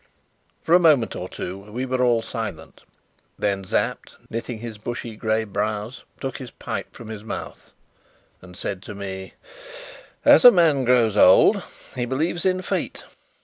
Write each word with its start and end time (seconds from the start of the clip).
For 0.63 0.73
a 0.73 0.79
moment 0.79 1.15
or 1.15 1.29
two 1.29 1.59
we 1.59 1.85
were 1.85 2.01
all 2.01 2.23
silent; 2.23 2.81
then 3.37 3.63
Sapt, 3.63 4.15
knitting 4.31 4.57
his 4.57 4.79
bushy 4.79 5.15
grey 5.15 5.43
brows, 5.43 6.05
took 6.19 6.39
his 6.39 6.49
pipe 6.49 6.95
from 6.95 7.09
his 7.09 7.23
mouth 7.23 7.71
and 8.41 8.57
said 8.57 8.81
to 8.81 8.95
me: 8.95 9.35
"As 10.25 10.43
a 10.43 10.49
man 10.49 10.85
grows 10.85 11.15
old 11.15 11.61
he 11.93 12.05
believes 12.05 12.45
in 12.45 12.63
Fate. 12.63 13.03